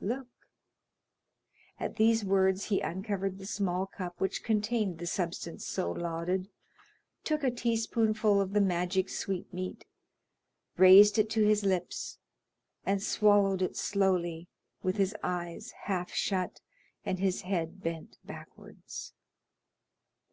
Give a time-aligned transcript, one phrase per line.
[0.00, 0.28] look!"
[1.80, 6.46] At these words he uncovered the small cup which contained the substance so lauded,
[7.24, 9.84] took a teaspoonful of the magic sweetmeat,
[10.76, 12.18] raised it to his lips,
[12.86, 14.46] and swallowed it slowly
[14.84, 16.60] with his eyes half shut
[17.04, 19.14] and his head bent backwards.